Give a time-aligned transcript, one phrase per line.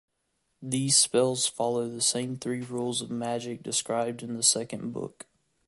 [0.63, 5.27] These spells follow the same three rules of magic described in the second book.